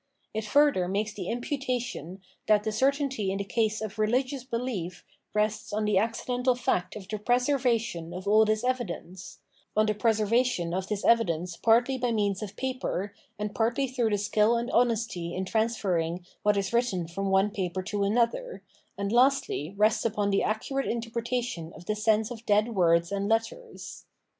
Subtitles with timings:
[0.33, 5.03] It further makes the imputation that the certainty in the case of rehgious behef
[5.35, 9.41] rests on the accidental fact of the preservation of ah this evidence;
[9.77, 14.05] on the preservation of this evidence partly by means of paper, and partly The Struggle
[14.05, 17.07] of Enlightenment with Superstition 563 through, the skill and honesty in transferring what is written
[17.07, 18.63] from one paper to another,
[18.97, 24.05] and lastly rests upon the accurate interpretation of the sense of dead words and letters.